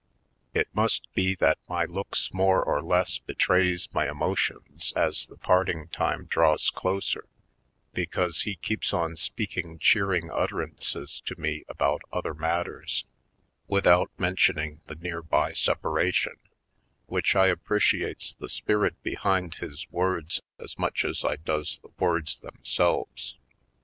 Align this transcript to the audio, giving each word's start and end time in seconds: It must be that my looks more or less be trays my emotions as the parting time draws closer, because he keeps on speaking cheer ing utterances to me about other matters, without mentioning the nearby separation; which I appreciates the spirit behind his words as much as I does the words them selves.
It 0.55 0.67
must 0.73 1.05
be 1.13 1.35
that 1.35 1.59
my 1.69 1.85
looks 1.85 2.33
more 2.33 2.63
or 2.63 2.81
less 2.81 3.19
be 3.19 3.35
trays 3.35 3.87
my 3.93 4.09
emotions 4.09 4.93
as 4.95 5.27
the 5.27 5.37
parting 5.37 5.89
time 5.89 6.25
draws 6.25 6.71
closer, 6.71 7.27
because 7.93 8.41
he 8.41 8.55
keeps 8.55 8.93
on 8.95 9.15
speaking 9.15 9.77
cheer 9.77 10.11
ing 10.11 10.31
utterances 10.31 11.21
to 11.27 11.39
me 11.39 11.65
about 11.69 12.01
other 12.11 12.33
matters, 12.33 13.05
without 13.67 14.09
mentioning 14.17 14.81
the 14.87 14.95
nearby 14.95 15.53
separation; 15.53 16.37
which 17.05 17.35
I 17.35 17.45
appreciates 17.49 18.33
the 18.33 18.49
spirit 18.49 18.95
behind 19.03 19.53
his 19.61 19.85
words 19.91 20.41
as 20.57 20.79
much 20.79 21.05
as 21.05 21.23
I 21.23 21.35
does 21.35 21.79
the 21.83 21.93
words 22.03 22.39
them 22.39 22.57
selves. 22.63 23.35